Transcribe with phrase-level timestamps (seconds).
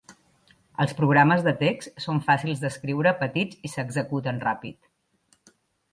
[0.85, 5.55] Els programes de text són fàcils d'escriure, petits i s'executen ràpid.